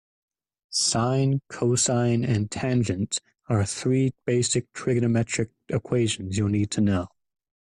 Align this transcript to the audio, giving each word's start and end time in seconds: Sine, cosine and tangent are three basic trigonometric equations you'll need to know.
Sine, 0.71 1.43
cosine 1.47 2.23
and 2.25 2.49
tangent 2.49 3.19
are 3.47 3.63
three 3.63 4.15
basic 4.25 4.73
trigonometric 4.73 5.49
equations 5.69 6.39
you'll 6.39 6.49
need 6.49 6.71
to 6.71 6.81
know. 6.81 7.09